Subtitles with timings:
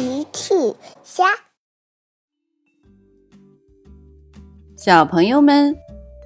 [0.00, 0.54] 奇趣
[1.04, 1.24] 虾，
[4.74, 5.76] 小朋友们，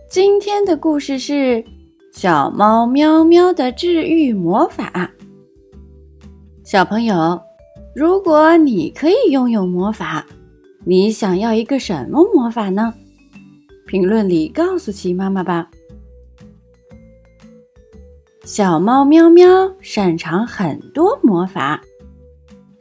[0.08, 1.64] 今天的故事是
[2.12, 5.10] 小猫喵喵的治愈魔法。
[6.62, 7.42] 小朋友，
[7.96, 10.24] 如果你可以拥有魔法，
[10.84, 12.94] 你想要一个什么魔法呢？
[13.88, 15.68] 评论里告诉奇妈妈吧。
[18.44, 21.82] 小猫喵喵擅长很多魔法。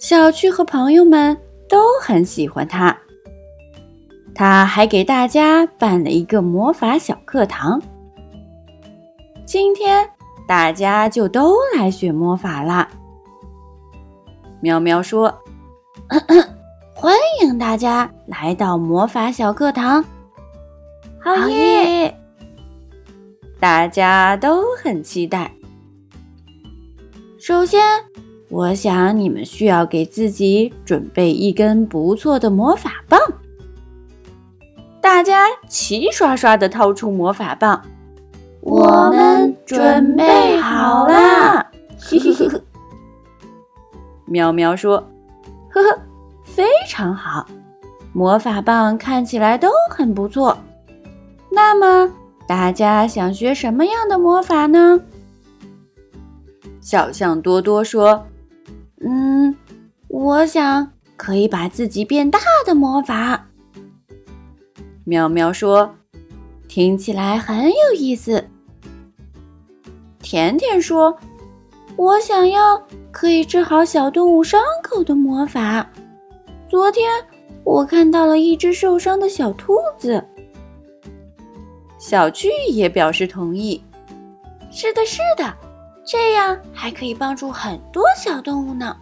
[0.04, 1.38] 小趣和朋友们
[1.70, 2.94] 都很喜欢他，
[4.36, 7.82] 他还给大家办了一个魔法小课堂。
[9.46, 10.06] 今天
[10.46, 12.90] 大家就都来学魔法啦。
[14.60, 15.34] 喵喵说
[16.94, 20.04] ：“欢迎大家来到魔法小课堂。”
[21.24, 22.14] 好耶！
[23.58, 25.50] 大家都很期待。
[27.40, 27.82] 首先。
[28.54, 33.20] 我想你们需要给自己准备一根不错的魔法棒。
[35.02, 37.82] 大家齐刷刷地掏出魔法棒，
[38.62, 41.66] 我们准备好啦！
[42.00, 42.62] 嘿嘿嘿。
[44.26, 44.98] 喵喵说
[45.74, 46.00] ：“呵呵，
[46.44, 47.48] 非常好，
[48.12, 50.56] 魔法棒看起来都很不错。
[51.50, 52.14] 那么
[52.48, 55.02] 大家想学什么样的魔法呢？”
[56.80, 58.24] 小象多多说。
[59.04, 59.56] 嗯，
[60.08, 63.48] 我想可以把自己变大的魔法。
[65.04, 65.94] 喵喵说
[66.70, 68.48] ：“听起来很有意思。”
[70.22, 71.18] 甜甜说
[71.98, 72.82] ：“我想要
[73.12, 75.86] 可以治好小动物伤口的魔法。”
[76.70, 77.12] 昨天
[77.64, 80.24] 我看到了一只受伤的小兔子。
[82.00, 83.84] 小巨也表示同意
[84.72, 85.54] ：“是的，是的。”
[86.06, 88.96] 这样还可以帮助很多小动物呢。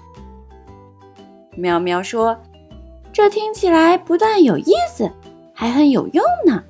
[1.56, 2.38] 喵喵说
[3.12, 5.12] ：“这听起来不但有意思，
[5.54, 6.64] 还很有用呢。”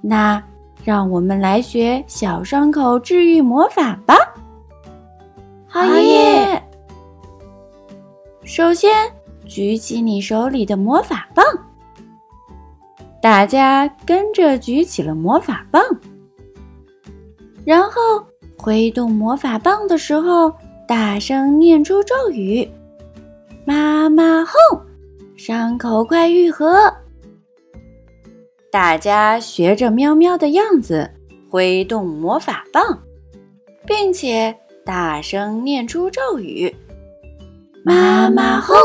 [0.00, 0.42] 那
[0.84, 4.14] 让我们来学小伤口治愈魔法吧。
[5.66, 6.62] 好耶！
[8.44, 9.12] 首先
[9.44, 11.44] 举起你手里的魔法棒，
[13.20, 15.82] 大家跟着举起了魔法棒，
[17.64, 17.90] 然后。
[18.60, 20.52] 挥动魔法棒的时候，
[20.86, 22.70] 大声念出咒语
[23.64, 24.80] ：“妈妈哄，
[25.34, 26.92] 伤口快愈合。”
[28.70, 31.10] 大家学着喵喵的样子
[31.48, 33.02] 挥动魔法棒，
[33.86, 34.54] 并且
[34.84, 36.74] 大声念出咒语
[37.82, 38.76] ：“妈妈哄，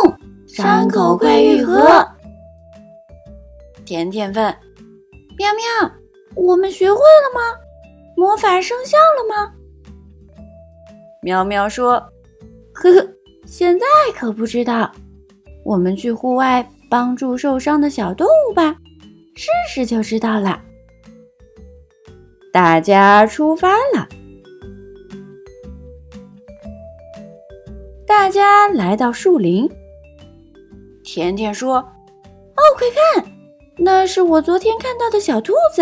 [0.48, 2.08] 伤口快愈合。”
[3.86, 4.56] 甜甜问
[5.38, 5.92] ：“喵喵，
[6.34, 7.42] 我们学会了吗？
[8.16, 9.52] 魔法生效了吗？”
[11.26, 11.94] 喵喵说
[12.72, 13.08] ：“呵呵，
[13.48, 14.92] 现在可不知道。
[15.64, 18.76] 我们去户外帮助受伤的小动物吧，
[19.36, 20.62] 试试就知道了。”
[22.54, 24.08] 大家出发了。
[28.06, 29.68] 大家来到树林。
[31.04, 31.78] 甜甜说
[32.56, 32.86] ：“哦，快
[33.24, 33.26] 看，
[33.80, 35.82] 那是我昨天看到的小兔子。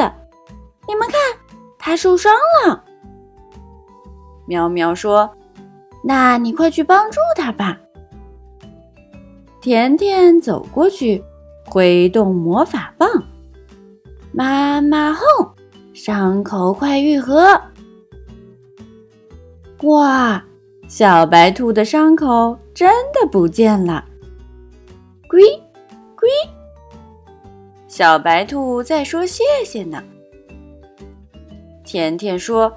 [0.87, 1.19] 你们看，
[1.77, 2.33] 它受伤
[2.65, 2.81] 了。”
[4.53, 5.27] 喵喵说
[6.05, 7.79] ：“那你快去帮助他吧。”
[9.59, 11.23] 甜甜走过去，
[11.65, 13.09] 挥动魔法棒，
[14.31, 15.23] 妈妈哄，
[15.91, 17.59] 伤口快愈合。
[19.81, 20.43] 哇，
[20.87, 24.05] 小白兔的伤口真的不见了！
[25.27, 25.41] 龟
[26.15, 26.29] 龟，
[27.87, 30.03] 小白兔在说谢谢呢。
[31.83, 32.71] 甜甜说。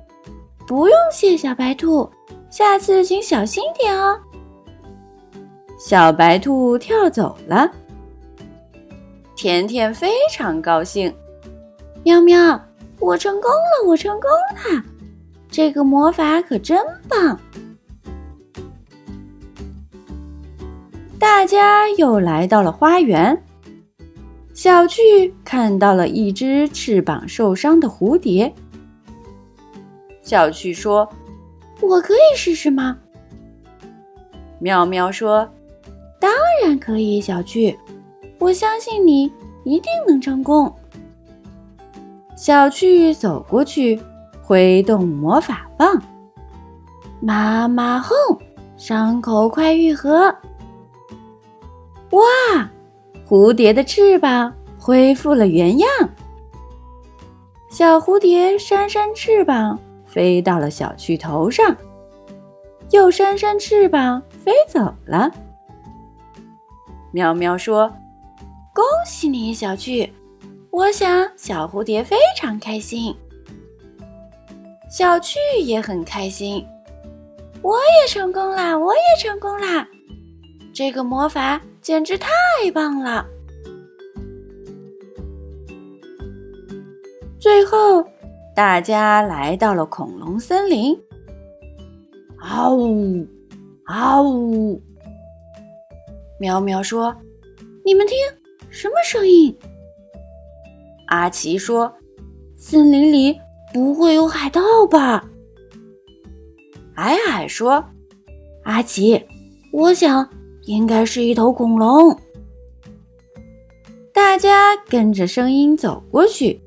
[0.66, 2.10] 不用谢，小白兔，
[2.50, 4.19] 下次请小心点哦。
[5.78, 7.71] 小白兔跳走了，
[9.37, 11.12] 甜甜非常高兴。
[12.03, 12.60] 喵喵，
[12.99, 14.82] 我成功了，我成功了！
[15.49, 17.38] 这个魔法可真棒。
[21.19, 23.41] 大家又来到了花园，
[24.53, 28.53] 小趣看到了一只翅膀受伤的蝴蝶。
[30.27, 31.09] 小趣说
[31.81, 32.99] ：“我可以试试吗？”
[34.59, 35.49] 喵喵说
[36.19, 36.28] ：“当
[36.65, 37.78] 然可以，小趣，
[38.41, 39.33] 我相信你
[39.63, 40.75] 一定能成功。”
[42.37, 44.03] 小趣走过去，
[44.43, 46.03] 挥动魔法棒，
[47.21, 48.17] 妈妈哄，
[48.77, 50.34] 伤口快愈合。
[52.11, 52.69] 哇，
[53.28, 55.89] 蝴蝶的翅膀恢复了原样，
[57.71, 59.78] 小蝴蝶扇扇翅膀。
[60.16, 61.77] 飞到了小趣头上，
[62.91, 65.30] 又扇扇翅膀飞走了。
[67.13, 67.86] 喵喵说
[68.74, 70.10] ：“恭喜你，小趣！
[70.71, 73.15] 我想小蝴蝶非常开心，
[74.91, 76.66] 小趣也很开心。
[77.60, 78.78] 我也成功啦！
[78.78, 79.86] 我也成功啦！
[80.72, 82.30] 这个魔法简直太
[82.72, 83.27] 棒了！
[87.39, 88.03] 最后，
[88.56, 90.98] 大家来到了恐龙森林。
[92.38, 93.26] 嗷呜，
[93.84, 94.82] 嗷呜！
[96.41, 97.14] 喵喵说
[97.84, 98.16] ：“你们听，
[98.70, 99.54] 什么声音？”
[101.08, 101.92] 阿奇说
[102.56, 103.38] ：“森林里
[103.74, 105.28] 不会有海盗吧？”
[106.97, 107.84] 矮矮说
[108.64, 109.22] ：“阿奇，
[109.70, 110.30] 我想
[110.62, 112.18] 应该是一头恐龙。”
[114.14, 116.62] 大家跟着声音走过去，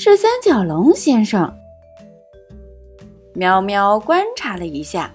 [0.00, 1.52] 是三角龙先生。
[3.34, 5.10] 喵喵观察了一下，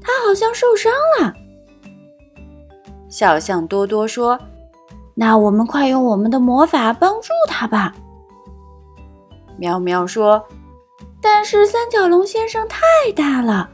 [0.00, 1.34] 他好像受伤了。
[3.08, 4.38] 小象多多说
[5.16, 7.92] ：“那我们快用我们的魔法帮助他吧。”
[9.58, 10.46] 喵喵说
[11.20, 12.80] ：“但是三角龙先生太
[13.16, 13.68] 大了，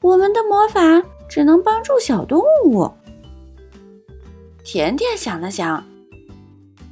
[0.00, 0.80] 我们的魔法
[1.28, 2.90] 只能帮助小动物。”
[4.64, 5.84] 甜甜想了想：“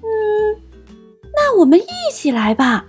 [0.05, 0.61] 嗯，
[1.45, 2.87] 那我们一起来吧。”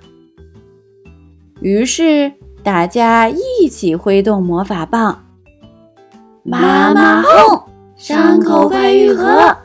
[1.59, 2.31] 于是
[2.63, 5.25] 大家一起挥动魔法棒，
[6.43, 7.61] 妈妈哄。
[7.97, 9.55] 伤口快愈合！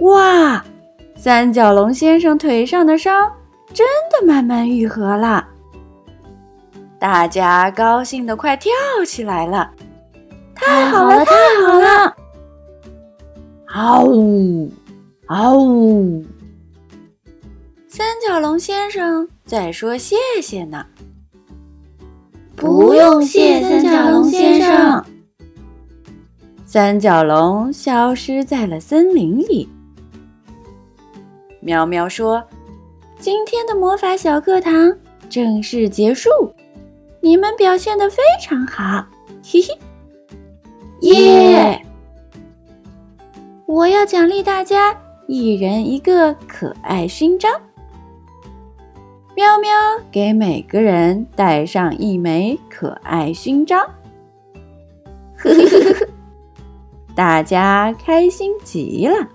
[0.00, 0.62] 哇，
[1.16, 3.32] 三角龙先生腿上的伤
[3.72, 5.48] 真的慢慢愈合了，
[6.98, 8.70] 大家高兴的快跳
[9.06, 9.70] 起来了！
[10.54, 11.32] 太好了，太
[11.66, 12.16] 好了！
[13.68, 14.70] 嗷呜，
[15.28, 16.22] 嗷呜！
[17.96, 20.84] 三角龙先生在说谢谢呢。
[22.54, 25.02] 不用谢，三角龙先生。
[26.66, 29.66] 三角龙消失在了森林里。
[31.60, 32.46] 喵喵说
[33.18, 34.94] ：“今天的魔法小课堂
[35.30, 36.28] 正式结束，
[37.22, 39.06] 你们表现的非常好，
[39.42, 39.78] 嘿嘿，
[41.00, 41.82] 耶！
[43.64, 44.94] 我要奖励大家
[45.26, 47.50] 一人一个可爱勋章。
[49.36, 49.70] 喵喵
[50.10, 53.78] 给每个人戴上一枚可爱勋章。
[55.36, 56.08] 呵呵呵呵。”
[57.14, 59.28] 大家开心极了，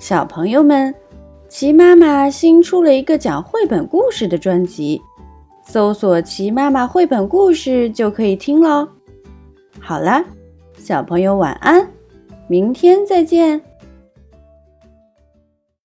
[0.00, 0.92] 小朋友们，
[1.48, 5.00] 齐妈妈新出了一个讲绘本故事的专辑，
[5.64, 8.88] 搜索“齐妈妈绘本故事”就可以听喽。
[9.78, 10.24] 好了，
[10.76, 11.88] 小朋友晚安，
[12.48, 13.62] 明天再见。